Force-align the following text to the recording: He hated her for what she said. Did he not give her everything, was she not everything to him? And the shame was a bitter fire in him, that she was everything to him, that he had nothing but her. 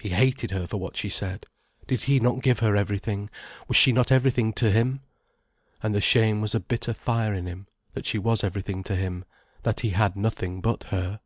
He 0.00 0.10
hated 0.10 0.52
her 0.52 0.68
for 0.68 0.76
what 0.76 0.96
she 0.96 1.08
said. 1.08 1.44
Did 1.88 2.02
he 2.02 2.20
not 2.20 2.40
give 2.40 2.60
her 2.60 2.76
everything, 2.76 3.30
was 3.66 3.76
she 3.76 3.90
not 3.90 4.12
everything 4.12 4.52
to 4.52 4.70
him? 4.70 5.00
And 5.82 5.92
the 5.92 6.00
shame 6.00 6.40
was 6.40 6.54
a 6.54 6.60
bitter 6.60 6.94
fire 6.94 7.34
in 7.34 7.46
him, 7.46 7.66
that 7.94 8.06
she 8.06 8.16
was 8.16 8.44
everything 8.44 8.84
to 8.84 8.94
him, 8.94 9.24
that 9.64 9.80
he 9.80 9.90
had 9.90 10.14
nothing 10.14 10.60
but 10.60 10.84
her. 10.94 11.18